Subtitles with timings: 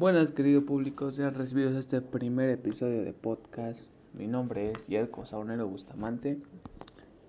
[0.00, 3.84] Buenas, querido público, sean recibidos a este primer episodio de podcast.
[4.14, 6.40] Mi nombre es Yerko Saunero Bustamante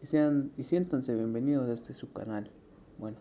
[0.02, 2.50] y, sean, y siéntanse bienvenidos a este su canal.
[2.98, 3.18] Bueno,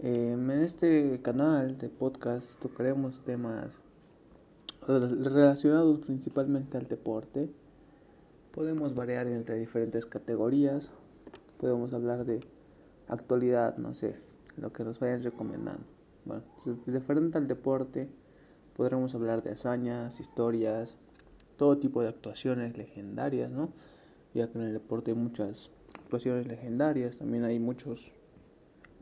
[0.00, 3.80] em, en este canal de podcast tocaremos temas
[4.86, 7.48] relacionados principalmente al deporte.
[8.52, 10.90] Podemos variar entre diferentes categorías,
[11.58, 12.40] podemos hablar de
[13.08, 14.16] actualidad, no sé,
[14.58, 15.84] lo que nos vayan recomendando.
[16.26, 16.42] Bueno,
[16.86, 18.10] diferente al deporte,
[18.76, 20.96] podremos hablar de hazañas, historias,
[21.56, 23.72] todo tipo de actuaciones legendarias, ¿no?
[24.34, 28.12] Ya que en el deporte hay muchas actuaciones legendarias, también hay muchos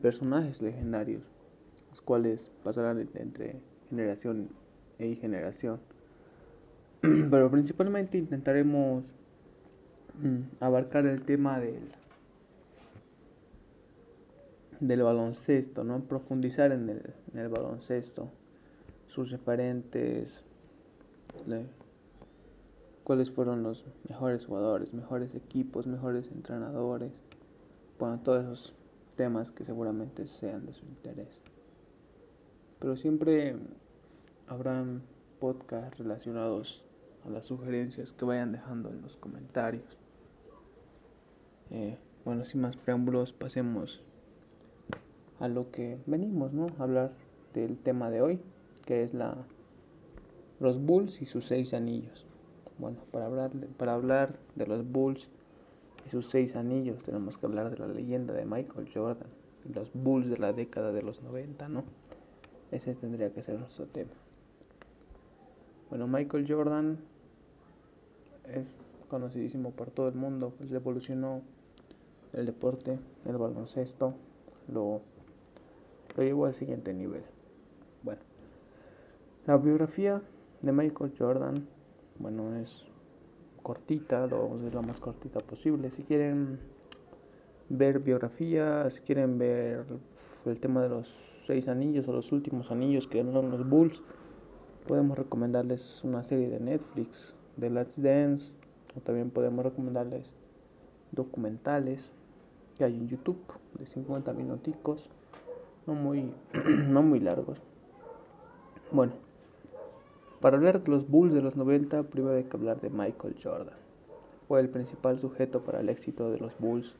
[0.01, 1.23] personajes legendarios,
[1.89, 4.49] los cuales pasarán entre generación
[4.97, 5.79] y generación.
[7.01, 9.03] Pero principalmente intentaremos
[10.21, 11.93] mm, abarcar el tema del
[14.79, 15.99] del baloncesto, ¿no?
[16.01, 16.89] Profundizar en
[17.33, 18.31] el baloncesto,
[19.09, 20.43] sus referentes,
[23.03, 27.11] cuáles fueron los mejores jugadores, mejores equipos, mejores entrenadores,
[27.99, 28.73] bueno, todos esos
[29.15, 31.41] temas que seguramente sean de su interés.
[32.79, 33.57] Pero siempre
[34.47, 35.01] habrán
[35.39, 36.83] podcasts relacionados
[37.25, 39.97] a las sugerencias que vayan dejando en los comentarios.
[41.71, 44.01] Eh, bueno, sin más preámbulos, pasemos
[45.39, 46.67] a lo que venimos, ¿no?
[46.77, 47.11] A hablar
[47.53, 48.39] del tema de hoy,
[48.89, 49.37] que es la
[50.59, 52.25] los Bulls y sus seis anillos.
[52.79, 55.29] Bueno, para hablar, para hablar de los Bulls
[56.07, 59.27] y sus seis anillos tenemos que hablar de la leyenda de Michael Jordan,
[59.71, 61.83] los Bulls de la década de los 90, ¿no?
[62.71, 64.09] Ese tendría que ser nuestro tema.
[65.91, 66.97] Bueno, Michael Jordan
[68.51, 68.65] es
[69.07, 71.43] conocidísimo por todo el mundo, pues revolucionó
[72.33, 74.15] el deporte, el baloncesto,
[74.67, 75.01] lo
[76.17, 77.23] lo llevó al siguiente nivel.
[79.45, 80.21] La biografía
[80.61, 81.67] de Michael Jordan,
[82.19, 82.85] bueno, es
[83.63, 85.89] cortita, lo vamos a hacer lo más cortita posible.
[85.91, 86.59] Si quieren
[87.69, 89.85] ver biografía, si quieren ver
[90.45, 91.07] el tema de los
[91.47, 94.03] seis anillos o los últimos anillos que son los Bulls,
[94.87, 98.51] podemos recomendarles una serie de Netflix de Let's Dance,
[98.95, 100.29] o también podemos recomendarles
[101.11, 102.11] documentales
[102.77, 103.39] que hay en YouTube
[103.79, 105.09] de 50 minuticos
[105.87, 106.33] no muy,
[106.87, 107.59] no muy largos.
[108.91, 109.13] Bueno,
[110.41, 113.75] para hablar de los Bulls de los 90, primero hay que hablar de Michael Jordan.
[114.47, 116.95] Fue el principal sujeto para el éxito de los Bulls,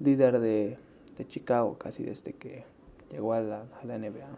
[0.00, 0.78] líder de,
[1.28, 2.64] Chicago casi desde que
[3.10, 4.36] llegó a la, a la NBA.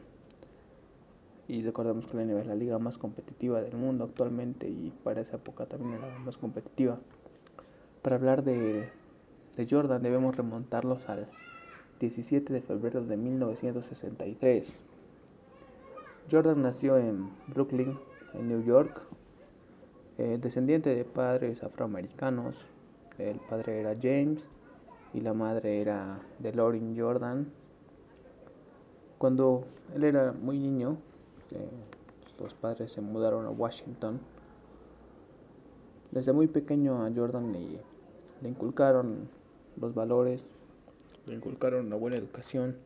[1.48, 5.20] Y recordemos que la NBA es la liga más competitiva del mundo actualmente y para
[5.20, 6.98] esa época también era la más competitiva.
[8.02, 8.88] Para hablar de,
[9.56, 11.28] de Jordan debemos remontarlos al
[12.00, 14.82] 17 de febrero de 1963.
[16.30, 17.96] Jordan nació en Brooklyn,
[18.38, 19.02] en New York,
[20.18, 22.56] eh, descendiente de padres afroamericanos.
[23.18, 24.46] El padre era James
[25.14, 27.46] y la madre era DeLorean Jordan.
[29.18, 29.64] Cuando
[29.94, 30.98] él era muy niño,
[31.50, 31.70] eh,
[32.40, 34.20] los padres se mudaron a Washington.
[36.10, 39.28] Desde muy pequeño a Jordan le inculcaron
[39.80, 40.42] los valores,
[41.26, 42.76] le inculcaron una buena educación,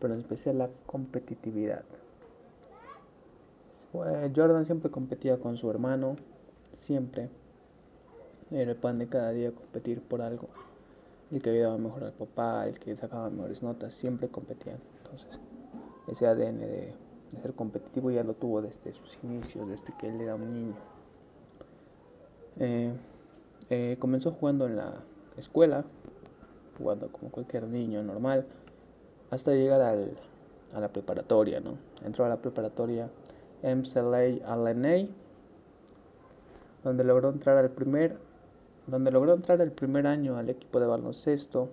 [0.00, 1.84] pero en especial la competitividad.
[3.92, 6.16] Jordan siempre competía con su hermano,
[6.78, 7.28] siempre.
[8.50, 10.48] Era el pan de cada día competir por algo.
[11.30, 14.78] El que dado mejor al papá, el que sacaba mejores notas, siempre competían.
[15.02, 15.40] Entonces,
[16.08, 16.94] ese ADN de,
[17.40, 20.74] ser competitivo ya lo tuvo desde sus inicios, desde que él era un niño.
[22.58, 22.92] Eh,
[23.70, 24.92] eh, comenzó jugando en la
[25.38, 25.84] escuela,
[26.76, 28.44] jugando como cualquier niño normal,
[29.30, 30.18] hasta llegar al,
[30.74, 31.78] a la preparatoria, ¿no?
[32.04, 33.08] Entró a la preparatoria
[33.62, 35.08] MCLA LNA,
[36.84, 38.18] donde logró entrar al primer,
[38.86, 41.68] donde logró entrar el primer año al equipo de baloncesto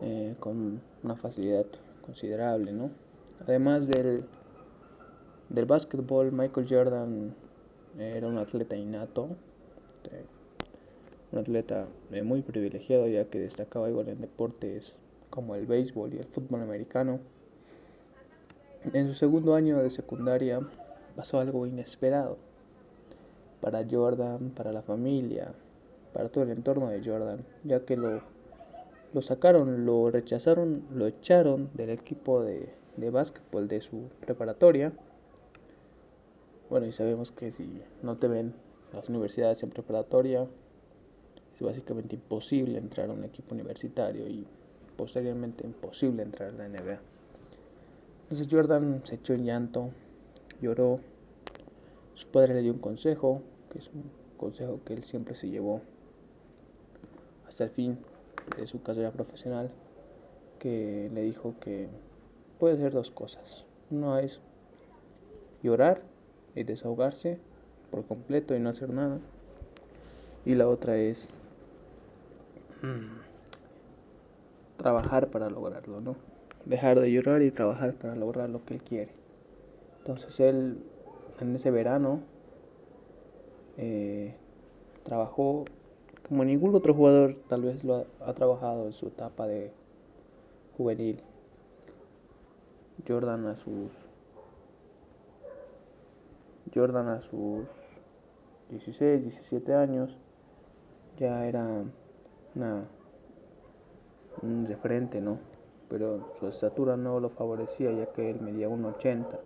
[0.00, 1.66] eh, con una facilidad
[2.04, 2.90] considerable, ¿no?
[3.46, 4.24] Además del,
[5.48, 7.34] del básquetbol, Michael Jordan
[7.98, 9.30] era un atleta innato
[11.32, 14.94] un atleta eh, muy privilegiado ya que destacaba igual en deportes
[15.30, 17.20] como el béisbol y el fútbol americano.
[18.84, 20.60] En su segundo año de secundaria
[21.16, 22.38] pasó algo inesperado
[23.60, 25.52] para Jordan, para la familia,
[26.12, 28.20] para todo el entorno de Jordan, ya que lo,
[29.12, 34.92] lo sacaron, lo rechazaron, lo echaron del equipo de, de básquetbol de su preparatoria.
[36.70, 38.54] Bueno, y sabemos que si no te ven
[38.92, 40.46] las universidades en preparatoria,
[41.56, 44.46] es básicamente imposible entrar a un equipo universitario y
[44.96, 47.17] posteriormente imposible entrar a la NBA.
[48.30, 49.88] Entonces Jordan se echó en llanto,
[50.60, 51.00] lloró.
[52.14, 53.40] Su padre le dio un consejo,
[53.72, 54.04] que es un
[54.36, 55.80] consejo que él siempre se llevó
[57.46, 57.98] hasta el fin
[58.58, 59.70] de su carrera profesional,
[60.58, 61.88] que le dijo que
[62.58, 63.64] puede hacer dos cosas.
[63.90, 64.40] Uno es
[65.62, 66.02] llorar
[66.54, 67.38] y desahogarse
[67.90, 69.20] por completo y no hacer nada.
[70.44, 71.30] Y la otra es
[72.82, 73.22] mm,
[74.76, 76.27] trabajar para lograrlo, ¿no?
[76.68, 79.10] Dejar de llorar y trabajar para lograr lo que él quiere.
[79.98, 80.78] Entonces él
[81.40, 82.20] en ese verano
[83.78, 84.34] eh,
[85.04, 85.64] trabajó
[86.28, 89.72] como ningún otro jugador tal vez lo ha, trabajado en su etapa de
[90.76, 91.22] juvenil.
[93.06, 93.90] Jordan a sus
[96.74, 97.66] Jordan a sus
[98.68, 100.14] 16, 17 años
[101.18, 101.84] ya era
[102.54, 102.84] una,
[104.42, 105.38] un referente, ¿no?
[105.88, 109.38] Pero su estatura no lo favorecía ya que él medía 1,80.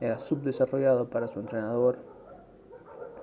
[0.00, 1.98] Era subdesarrollado para su entrenador.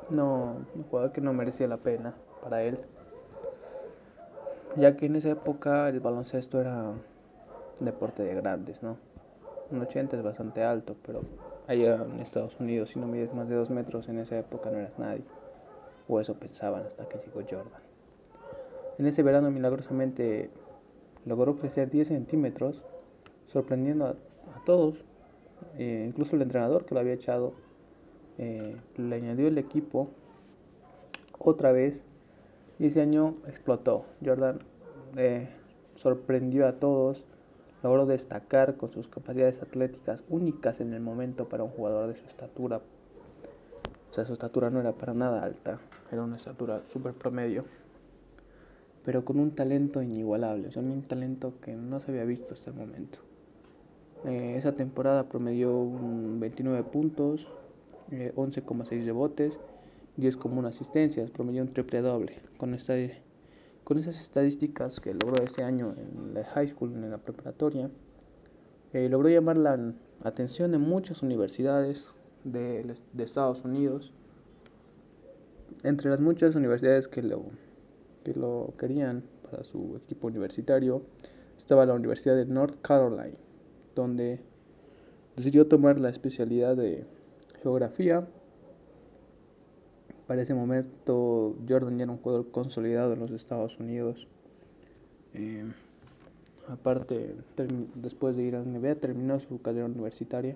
[0.10, 2.80] No, un jugador que no merecía la pena para él.
[4.75, 6.94] Ya que en esa época el baloncesto era
[7.80, 8.98] un deporte de grandes, ¿no?
[9.69, 11.22] Un 80 es bastante alto, pero
[11.68, 14.80] allá en Estados Unidos si no mides más de 2 metros en esa época no
[14.80, 15.24] eras nadie.
[16.08, 17.81] O eso pensaban hasta que llegó Jordan.
[18.98, 20.50] En ese verano milagrosamente
[21.25, 22.81] logró crecer 10 centímetros,
[23.48, 24.16] sorprendiendo a,
[24.66, 24.96] todos,
[25.78, 27.54] eh, incluso el entrenador que lo había echado,
[28.38, 30.10] eh, le añadió el equipo
[31.38, 32.02] otra vez
[32.80, 34.06] y ese año explotó.
[34.24, 34.60] Jordan
[35.18, 35.48] eh,
[35.96, 37.24] sorprendió a todos,
[37.84, 42.28] logró destacar con sus capacidades atléticas únicas en el momento para un jugador de su
[42.28, 42.81] estatura.
[44.10, 45.80] O sea, su estatura no era para nada alta,
[46.12, 47.66] era una estatura súper promedio,
[49.06, 52.78] pero con un talento inigualable, o un talento que no se había visto hasta el
[52.78, 53.20] momento.
[54.26, 55.90] Eh, esa temporada promedió
[56.40, 57.48] 29 puntos,
[58.10, 59.60] 11,6 eh, rebotes
[60.18, 62.40] 10 como una asistencia, promedió un triple doble.
[62.58, 62.94] Con, esta,
[63.84, 67.90] con esas estadísticas que logró ese año en la high school, en la preparatoria,
[68.94, 72.06] eh, logró llamar la atención de muchas universidades
[72.44, 74.14] de, de, Estados Unidos.
[75.84, 77.44] Entre las muchas universidades que lo,
[78.24, 81.04] que lo querían para su equipo universitario,
[81.58, 83.38] estaba la Universidad de North Carolina,
[83.96, 84.40] donde
[85.36, 87.06] decidió tomar la especialidad de
[87.62, 88.28] geografía
[90.28, 94.28] para ese momento Jordan ya era un jugador consolidado en los Estados Unidos.
[95.34, 95.66] Eh,
[96.68, 97.36] aparte,
[97.96, 100.56] después de ir a NBA, terminó su carrera universitaria.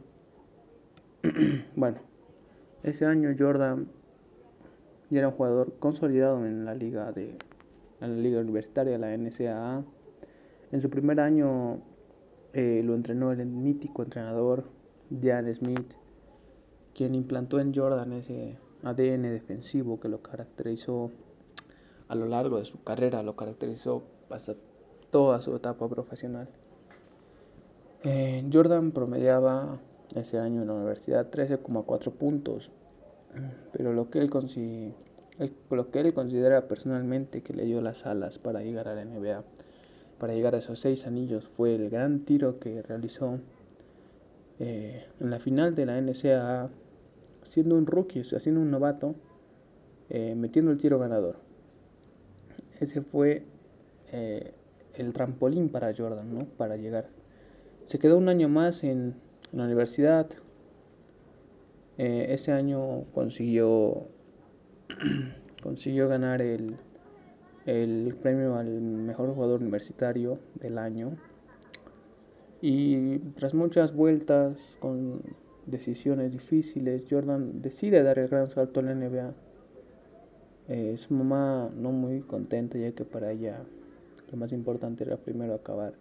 [1.75, 1.97] bueno,
[2.83, 3.87] ese año Jordan
[5.09, 7.35] ya era un jugador consolidado en la liga de
[7.99, 9.83] la liga universitaria, la NCAA.
[10.71, 11.79] En su primer año
[12.53, 14.65] eh, lo entrenó el mítico entrenador
[15.21, 15.93] Jan Smith,
[16.93, 21.11] quien implantó en Jordan ese ADN defensivo que lo caracterizó
[22.07, 24.55] a lo largo de su carrera, lo caracterizó hasta
[25.11, 26.49] toda su etapa profesional.
[28.03, 29.79] Eh, Jordan promediaba
[30.15, 32.71] ese año en la universidad 13,4 puntos,
[33.73, 34.29] pero lo que, él
[35.69, 39.43] lo que él considera personalmente que le dio las alas para llegar a la NBA,
[40.19, 43.39] para llegar a esos seis anillos, fue el gran tiro que realizó
[44.59, 46.69] eh, en la final de la NCAA
[47.43, 49.15] siendo un rookie, siendo un novato,
[50.09, 51.37] eh, metiendo el tiro ganador.
[52.79, 53.43] Ese fue
[54.11, 54.53] eh,
[54.95, 56.45] el trampolín para Jordan, ¿no?
[56.45, 57.09] Para llegar.
[57.85, 59.15] Se quedó un año más en,
[59.53, 60.27] la universidad.
[61.97, 64.07] Ese año consiguió
[65.63, 66.75] consiguió ganar el,
[67.65, 71.17] el premio al mejor jugador universitario del año.
[72.61, 75.21] Y tras muchas vueltas con
[75.65, 79.33] decisiones difíciles, Jordan decide dar el gran salto a la NBA.
[80.69, 83.63] Eh, su mamá no muy contenta ya que para ella
[84.31, 85.93] lo más importante era primero acabar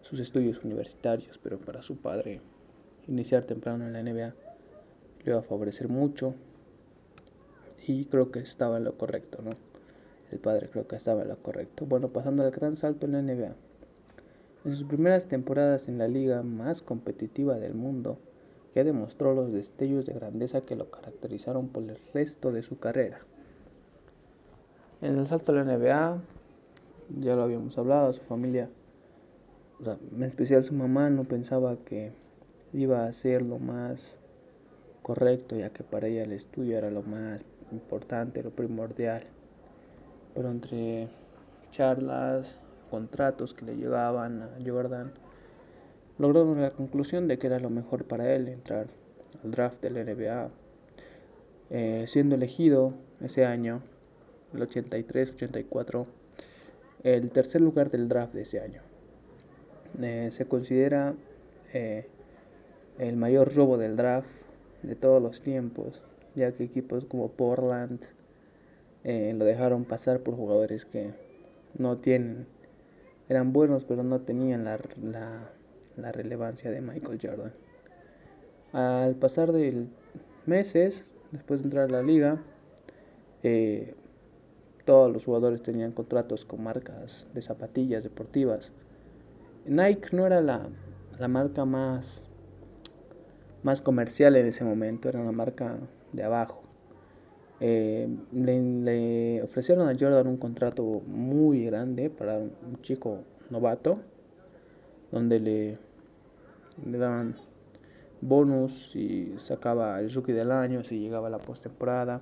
[0.00, 2.40] sus estudios universitarios, pero para su padre
[3.06, 4.34] iniciar temprano en la NBA
[5.24, 6.34] le iba a favorecer mucho
[7.92, 9.52] y creo que estaba en lo correcto, ¿no?
[10.30, 11.86] El padre creo que estaba en lo correcto.
[11.86, 13.54] Bueno, pasando al gran salto en la NBA.
[14.64, 18.18] En sus primeras temporadas en la liga más competitiva del mundo,
[18.74, 23.20] que demostró los destellos de grandeza que lo caracterizaron por el resto de su carrera.
[25.00, 26.20] En el salto de la NBA,
[27.20, 28.68] ya lo habíamos hablado, su familia,
[30.14, 32.12] en especial su mamá, no pensaba que
[32.74, 34.16] iba a ser lo más
[35.02, 39.24] correcto, ya que para ella el estudio era lo más importante, lo primordial.
[40.34, 41.08] Pero entre
[41.70, 42.58] charlas,
[42.90, 45.12] contratos que le llegaban a Jordan,
[46.18, 48.86] logró la conclusión de que era lo mejor para él entrar
[49.44, 50.50] al draft del NBA,
[51.70, 53.82] eh, siendo elegido ese año,
[54.54, 56.06] el 83-84,
[57.04, 58.82] el tercer lugar del draft de ese año.
[60.00, 61.14] Eh, se considera
[61.72, 62.06] eh,
[62.98, 64.28] el mayor robo del draft
[64.82, 66.02] de todos los tiempos,
[66.34, 68.00] ya que equipos como Portland
[69.04, 71.12] lo dejaron pasar por jugadores que
[71.78, 72.46] no tienen,
[73.28, 74.78] eran buenos pero no tenían la,
[75.96, 77.52] la relevancia de Michael Jordan.
[78.72, 79.86] Al pasar de
[80.46, 82.38] meses, después de entrar a la liga,
[83.42, 83.94] eh,
[84.84, 88.72] todos los jugadores tenían contratos con marcas de zapatillas deportivas.
[89.66, 90.68] Nike no era la,
[91.28, 92.22] marca más,
[93.62, 95.76] más comercial en ese momento, era una marca
[96.12, 96.62] de abajo.
[97.60, 103.98] Eh, le, ofrecieron a Jordan un contrato muy grande para un chico novato,
[105.10, 105.78] donde le,
[106.86, 107.34] le daban
[108.20, 112.20] bonus y sacaba el rookie del año si llegaba a la postemporada.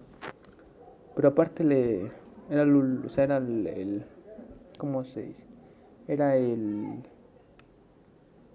[1.15, 2.11] Pero aparte le
[2.51, 4.05] era el, o sea, era el,
[4.79, 5.45] ¿cómo se dice?
[6.07, 7.03] Era el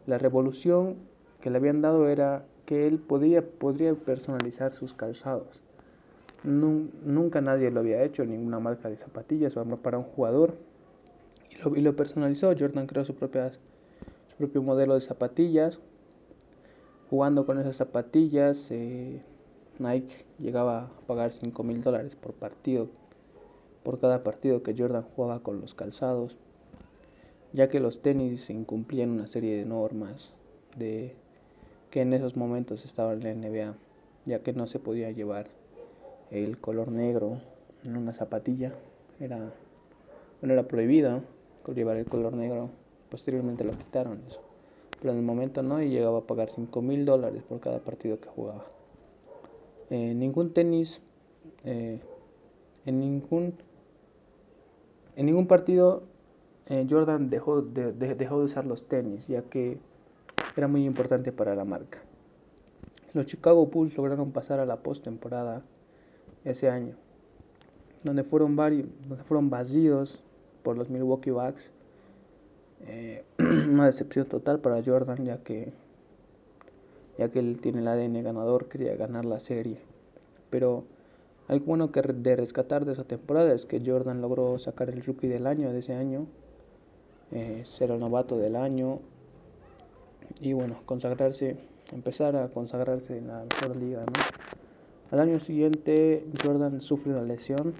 [0.05, 0.95] la revolución
[1.41, 5.59] que le habían dado era que él podía podría personalizar sus calzados.
[6.45, 10.55] nunca nadie lo había hecho, ninguna marca de zapatillas para un jugador.
[11.49, 12.55] Y lo, y lo personalizó.
[12.57, 15.79] Jordan creó su, propia, su propio modelo de zapatillas
[17.09, 19.21] Jugando con esas zapatillas, eh,
[19.77, 22.87] Nike llegaba a pagar 5 mil dólares por partido,
[23.83, 26.37] por cada partido que Jordan jugaba con los calzados,
[27.51, 30.33] ya que los tenis incumplían una serie de normas
[30.77, 31.20] de
[31.91, 33.75] que en esos momentos estaba en la NBA,
[34.25, 35.47] ya que no se podía llevar
[36.31, 37.39] el color negro
[37.85, 38.73] en una zapatilla,
[39.19, 39.37] era,
[40.39, 41.21] bueno, era prohibido
[41.73, 42.69] llevar el color negro,
[43.09, 44.39] posteriormente lo quitaron eso.
[44.99, 48.19] Pero en el momento no y llegaba a pagar 5 mil dólares por cada partido
[48.19, 48.65] que jugaba.
[49.89, 51.01] Eh, ningún tenis,
[51.63, 51.99] eh,
[52.85, 53.53] en ningún
[55.15, 56.03] en ningún partido
[56.67, 59.77] eh, Jordan dejó de, dejó de usar los tenis, ya que
[60.55, 61.99] era muy importante para la marca.
[63.13, 65.61] Los Chicago Bulls lograron pasar a la postemporada
[66.45, 66.95] ese año,
[68.03, 68.87] donde fueron varios,
[69.27, 69.51] fueron
[70.63, 71.71] por los Milwaukee Bucks
[72.87, 75.71] eh, una decepción total para Jordan ya que
[77.17, 79.77] ya que él tiene el ADN ganador, quería ganar la serie.
[80.49, 80.85] Pero
[81.47, 85.27] algo bueno que de rescatar de esa temporada es que Jordan logró sacar el rookie
[85.27, 86.25] del año de ese año,
[87.31, 88.99] eh, ser el novato del año
[90.39, 91.57] y bueno, consagrarse,
[91.91, 94.05] empezar a consagrarse en la mejor liga.
[95.11, 97.73] Al año siguiente Jordan sufre una lesión,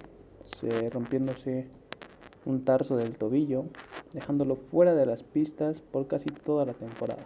[0.60, 1.68] se, rompiéndose
[2.44, 3.64] un tarso del tobillo
[4.12, 7.24] dejándolo fuera de las pistas por casi toda la temporada.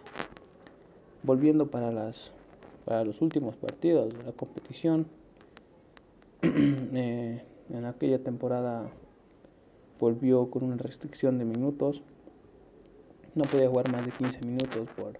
[1.23, 2.33] Volviendo para, las,
[2.85, 5.07] para los últimos partidos de la competición,
[6.43, 8.89] eh, en aquella temporada
[9.99, 12.03] volvió con una restricción de minutos.
[13.37, 15.13] No podía jugar más de 15 minutos por,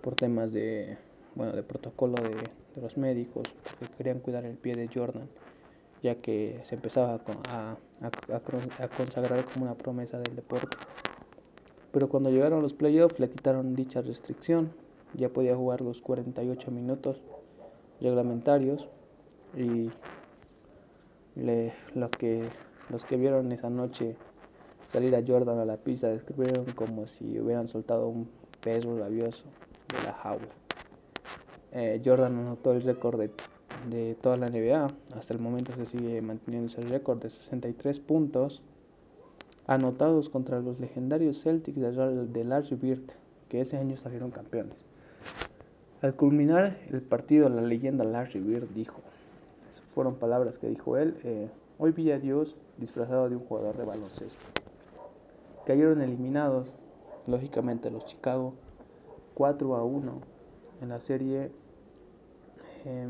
[0.00, 0.96] por temas de,
[1.34, 2.36] bueno, de protocolo de,
[2.76, 5.28] de los médicos, porque querían cuidar el pie de Jordan
[6.04, 10.76] ya que se empezaba a, a, consagrar como una promesa del deporte.
[11.92, 14.74] Pero cuando llegaron los playoffs le quitaron dicha restricción,
[15.14, 17.22] ya podía jugar los 48 minutos
[18.02, 18.86] reglamentarios
[19.56, 19.88] y
[21.36, 22.50] le, lo que,
[22.90, 24.16] los que vieron esa noche
[24.94, 28.30] salir a Jordan a la pista describieron como si hubieran soltado un
[28.62, 29.44] pez rabioso
[29.94, 30.48] de la jaula.
[31.72, 33.30] Eh, Jordan anotó el récord de
[33.88, 34.90] de toda la NBA.
[35.14, 38.62] Hasta el momento se sigue manteniendo ese récord de 63 puntos
[39.66, 43.12] anotados contra los legendarios Celtics de Larry Bird,
[43.48, 44.76] que ese año salieron campeones.
[46.02, 49.00] Al culminar el partido, la leyenda Larry Bird dijo,
[49.94, 51.48] fueron palabras que dijo él, eh,
[51.78, 54.44] hoy vi a Dios disfrazado de un jugador de baloncesto.
[55.66, 56.72] Cayeron eliminados,
[57.26, 58.54] lógicamente, los Chicago
[59.34, 60.12] 4 a 1
[60.82, 61.50] en la serie.
[62.84, 63.08] Eh,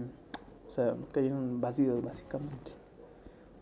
[0.69, 2.71] o sea, cayeron vacíos básicamente.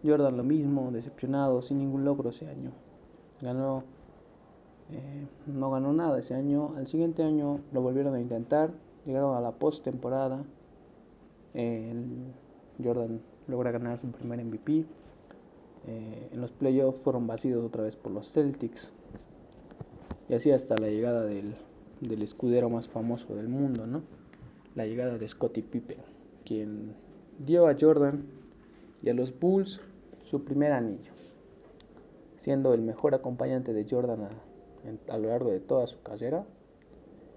[0.04, 2.72] Jordan lo mismo, decepcionado, sin ningún logro ese año.
[3.40, 3.84] Ganó,
[4.90, 6.74] eh, no ganó nada ese año.
[6.76, 8.72] Al siguiente año lo volvieron a intentar,
[9.06, 10.44] llegaron a la post-temporada.
[12.82, 14.84] Jordan logra ganar su primer MVP.
[15.86, 18.90] Eh, en los playoffs fueron vacíos otra vez por los Celtics.
[20.28, 21.54] Y así hasta la llegada del,
[22.00, 24.02] del escudero más famoso del mundo, ¿no?
[24.74, 26.12] La llegada de Scottie Pippen
[26.44, 26.94] quien
[27.38, 28.24] dio a Jordan
[29.02, 29.80] y a los Bulls
[30.20, 31.12] su primer anillo,
[32.38, 34.28] siendo el mejor acompañante de Jordan
[35.08, 36.44] a, lo largo de toda su carrera.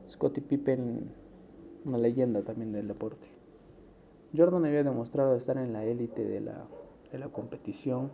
[0.09, 1.11] Scottie Pippen
[1.85, 3.27] una leyenda también del deporte.
[4.35, 6.65] Jordan había demostrado estar en la élite de la,
[7.11, 8.11] de la competición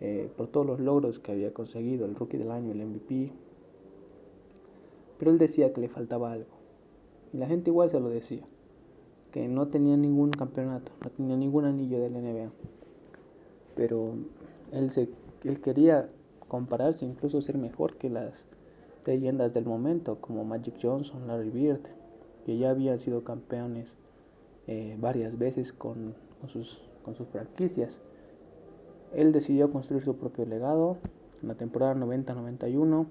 [0.00, 3.32] eh, por todos los logros que había conseguido, el rookie del año, el MVP.
[5.18, 6.50] Pero él decía que le faltaba algo.
[7.32, 8.42] Y la gente igual se lo decía.
[9.32, 12.50] Que no tenía ningún campeonato, no tenía ningún anillo de la NBA.
[13.74, 14.14] Pero
[14.72, 15.08] él, se,
[15.44, 16.08] él quería
[16.48, 18.32] compararse, incluso ser mejor que las
[19.04, 21.80] leyendas del momento, como Magic Johnson, Larry Bird,
[22.44, 23.96] que ya habían sido campeones
[24.66, 26.14] eh, varias veces con,
[26.48, 28.00] sus, con sus franquicias.
[29.14, 30.98] Él decidió construir su propio legado
[31.42, 33.06] en la temporada 90-91.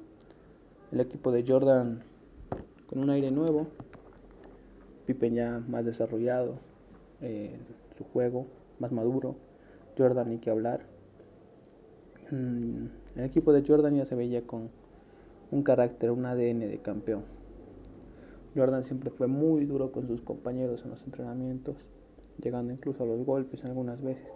[0.91, 2.03] El equipo de Jordan
[2.87, 3.67] con un aire nuevo,
[5.05, 6.55] Pippen ya más desarrollado,
[7.21, 7.55] eh,
[7.97, 8.47] su juego
[8.79, 9.35] más maduro,
[9.97, 10.81] Jordan ni que hablar.
[12.31, 12.85] Mm,
[13.15, 14.69] el equipo de Jordan ya se veía con
[15.51, 17.23] un carácter, un ADN de campeón.
[18.55, 21.75] Jordan siempre fue muy duro con sus compañeros en los entrenamientos,
[22.41, 24.27] llegando incluso a los golpes algunas veces.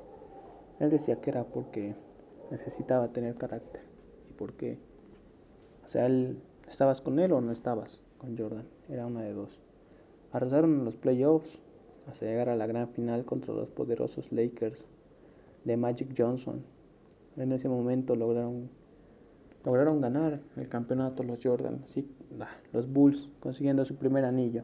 [0.80, 1.96] Él decía que era porque
[2.52, 3.82] necesitaba tener carácter
[4.30, 4.78] y porque,
[5.88, 9.60] o sea, él, estabas con él o no estabas con Jordan, era una de dos.
[10.32, 11.60] Arrasaron en los playoffs
[12.08, 14.86] hasta llegar a la gran final contra los poderosos Lakers
[15.66, 16.64] de Magic Johnson.
[17.38, 18.70] En ese momento lograron
[19.66, 21.84] lograron ganar el campeonato los Jordan,
[22.72, 24.64] los Bulls consiguiendo su primer anillo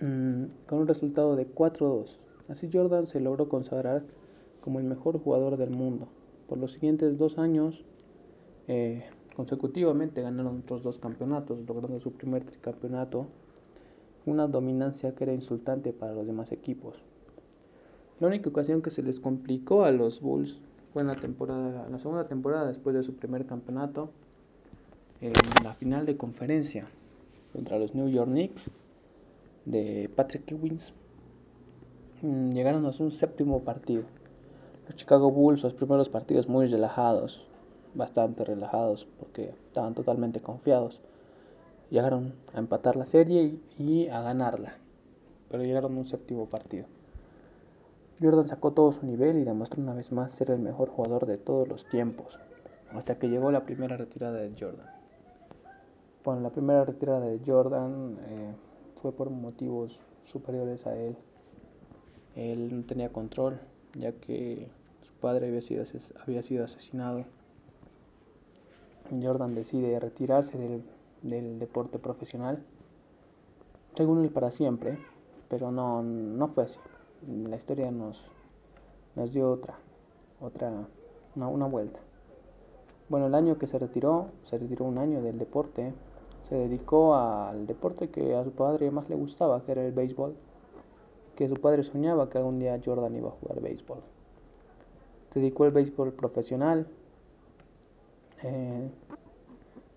[0.00, 2.18] mm, con un resultado de 4-2.
[2.48, 4.02] Así Jordan se logró consagrar
[4.66, 6.08] como el mejor jugador del mundo.
[6.48, 7.84] Por los siguientes dos años
[8.66, 9.04] eh,
[9.36, 13.28] consecutivamente ganaron otros dos campeonatos, logrando su primer tricampeonato,
[14.26, 16.96] una dominancia que era insultante para los demás equipos.
[18.18, 20.58] La única ocasión que se les complicó a los Bulls
[20.92, 24.10] fue en la temporada, la segunda temporada después de su primer campeonato,
[25.20, 25.32] en
[25.62, 26.88] la final de conferencia
[27.52, 28.68] contra los New York Knicks
[29.64, 30.92] de Patrick Ewings.
[32.22, 34.15] Mm, llegaron a un séptimo partido.
[34.86, 37.44] Los Chicago Bulls, los primeros partidos muy relajados,
[37.94, 41.00] bastante relajados porque estaban totalmente confiados.
[41.90, 44.74] Llegaron a empatar la serie y a ganarla,
[45.50, 46.86] pero llegaron a un séptimo partido.
[48.20, 51.36] Jordan sacó todo su nivel y demostró una vez más ser el mejor jugador de
[51.36, 52.38] todos los tiempos,
[52.92, 54.86] hasta que llegó la primera retirada de Jordan.
[56.24, 58.52] Bueno, la primera retirada de Jordan eh,
[59.02, 61.16] fue por motivos superiores a él.
[62.36, 63.58] Él no tenía control,
[63.98, 64.68] ya que
[65.02, 65.84] su padre había sido,
[66.24, 67.24] había sido asesinado.
[69.10, 70.82] Jordan decide retirarse del,
[71.22, 72.62] del deporte profesional,
[73.96, 74.98] según él para siempre,
[75.48, 76.78] pero no, no fue así
[77.26, 78.20] la historia nos,
[79.14, 79.74] nos dio otra,
[80.40, 80.72] otra,
[81.34, 81.98] una, una vuelta.
[83.08, 85.94] Bueno, el año que se retiró, se retiró un año del deporte,
[86.48, 90.34] se dedicó al deporte que a su padre más le gustaba, que era el béisbol,
[91.36, 93.98] que su padre soñaba que algún día Jordan iba a jugar béisbol.
[95.32, 96.86] Se dedicó al béisbol profesional,
[98.42, 98.90] eh,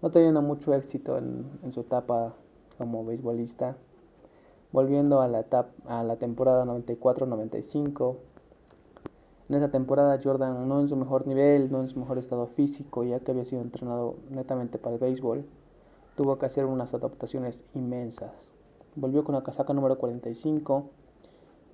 [0.01, 2.33] no teniendo mucho éxito en, su etapa
[2.77, 3.75] como beisbolista
[4.71, 5.45] volviendo a la,
[5.87, 8.17] a la temporada 94-95.
[9.49, 13.03] En esa temporada Jordan no en su mejor nivel, no en su mejor estado físico,
[13.03, 15.43] ya que había sido entrenado netamente para el béisbol,
[16.15, 18.31] tuvo que hacer unas adaptaciones inmensas.
[18.95, 20.89] Volvió con la casaca número 45.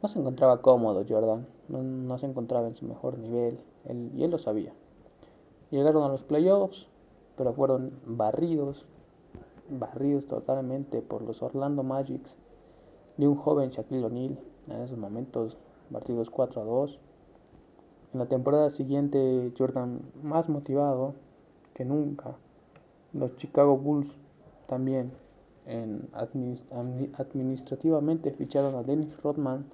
[0.05, 3.57] No se encontraba cómodo Jordan, no, se encontraba en su mejor nivel,
[4.15, 4.71] y él lo sabía.
[5.71, 6.85] Llegaron a los playoffs,
[7.35, 8.85] pero fueron barridos,
[9.67, 12.37] barridos totalmente por los Orlando Magics
[13.17, 14.37] de un joven Shaquille O'Neal
[14.67, 15.57] en esos momentos,
[15.91, 16.99] partidos 4 a 2.
[18.13, 21.15] En la temporada siguiente, Jordan más motivado
[21.73, 22.35] que nunca.
[23.11, 24.15] Los Chicago Bulls
[24.67, 25.13] también
[25.65, 29.65] en administrativamente ficharon a Dennis Rodman,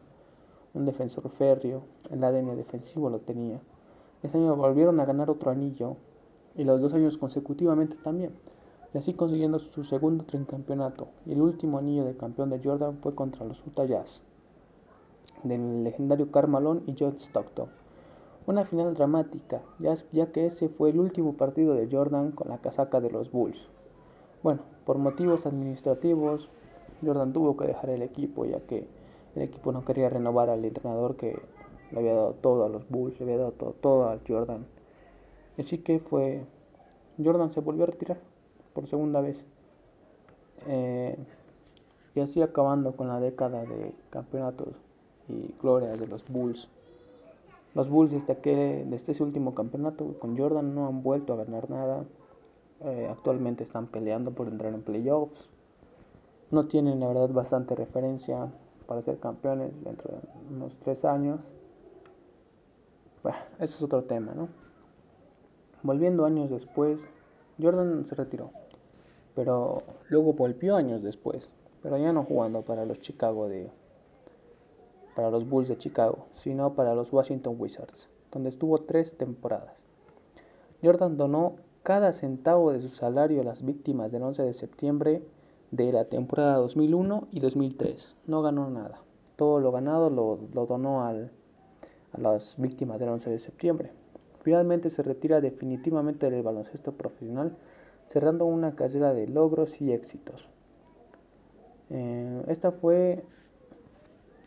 [0.73, 3.59] un defensor férreo, el ADN defensivo lo tenía.
[4.23, 5.97] Ese año volvieron a ganar otro anillo
[6.55, 8.31] y los dos años consecutivamente también
[8.93, 11.07] y así consiguiendo su segundo tricampeonato.
[11.25, 14.21] Y el último anillo de campeón de Jordan fue contra los Utah Jazz,
[15.43, 17.69] del legendario Carmalón y John Stockton.
[18.47, 22.57] Una final dramática, ya, ya que ese fue el último partido de Jordan con la
[22.57, 23.69] casaca de los Bulls.
[24.43, 26.49] Bueno, por motivos administrativos,
[27.05, 28.87] Jordan tuvo que dejar el equipo, ya que
[29.35, 31.39] el equipo no quería renovar al entrenador que
[31.91, 34.65] le había dado todo a los Bulls, le había dado todo, todo a Jordan.
[35.57, 36.45] Así que fue,
[37.23, 38.19] Jordan se volvió a retirar
[38.73, 39.45] por segunda vez.
[40.67, 41.17] Eh,
[42.13, 44.75] y así acabando con la década de campeonatos
[45.29, 46.67] y glorias de los Bulls.
[47.73, 51.69] Los Bulls desde, que, desde ese último campeonato con Jordan no han vuelto a ganar
[51.69, 52.03] nada.
[52.81, 55.49] Eh, actualmente están peleando por entrar en playoffs.
[56.49, 58.51] no tienen la verdad bastante referencia
[58.91, 61.39] para ser campeones dentro de unos tres años.
[63.23, 64.49] Bueno, eso es otro tema, ¿no?
[65.81, 67.07] Volviendo años después,
[67.57, 68.51] Jordan se retiró,
[69.33, 71.49] pero luego volvió años después,
[71.81, 73.71] pero ya no jugando para los Chicago de
[75.15, 79.73] para los Bulls de Chicago, sino para los Washington Wizards, donde estuvo tres temporadas.
[80.83, 85.23] Jordan donó cada centavo de su salario a las víctimas del 11 de septiembre
[85.71, 88.13] de la temporada 2001 y 2003.
[88.27, 89.01] No ganó nada.
[89.37, 91.15] Todo lo ganado lo, donó a
[92.17, 93.91] las víctimas del 11 de septiembre.
[94.41, 97.55] Finalmente se retira definitivamente del baloncesto profesional,
[98.07, 100.49] cerrando una carrera de logros y éxitos.
[101.89, 103.23] Eh, esta fue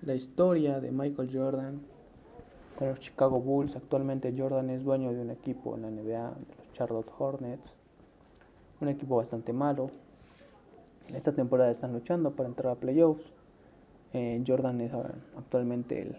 [0.02, 1.80] la historia de Michael Jordan
[2.76, 3.76] con los Chicago Bulls.
[3.76, 7.72] Actualmente Jordan es dueño de un equipo en la NBA, de los Charlotte Hornets.
[8.80, 9.90] Un equipo bastante malo.
[11.12, 13.24] Esta temporada están luchando para entrar a playoffs.
[14.12, 14.92] Eh, Jordan es
[15.36, 16.16] actualmente el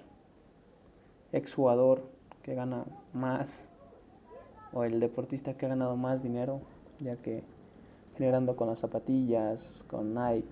[1.31, 2.03] exjugador
[2.43, 3.61] que gana más
[4.73, 6.61] o el deportista que ha ganado más dinero,
[6.99, 7.43] ya que
[8.17, 10.47] generando con las zapatillas, con Nike,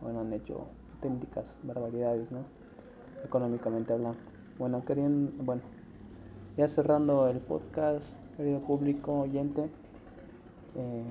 [0.00, 2.44] bueno, han hecho auténticas barbaridades, ¿no?
[3.24, 4.18] Económicamente hablando.
[4.58, 5.62] Bueno, queriendo, bueno,
[6.56, 9.68] ya cerrando el podcast, querido público oyente,
[10.76, 11.04] eh,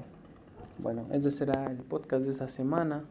[0.77, 3.03] bueno, ese será el podcast de esta semana.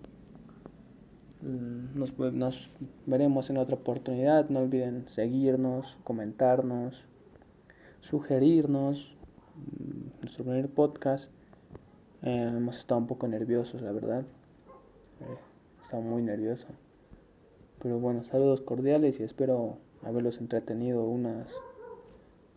[1.43, 2.71] Mm, nos, nos,
[3.07, 4.49] veremos en otra oportunidad.
[4.49, 7.05] No olviden seguirnos, comentarnos,
[8.01, 9.17] sugerirnos.
[9.57, 11.31] Mm, nuestro primer podcast.
[12.23, 14.25] Eh, hemos estado un poco nerviosos, la verdad.
[15.21, 15.39] Eh,
[15.83, 16.67] estado muy nervioso.
[17.83, 21.55] Pero bueno, saludos cordiales y espero haberlos entretenido unas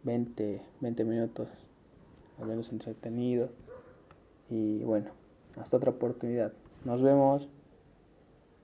[0.03, 1.47] 20, 20 minutos.
[2.41, 3.49] Haberlos entretenido.
[4.49, 5.11] Y bueno,
[5.57, 6.53] hasta otra oportunidad.
[6.85, 7.49] Nos vemos.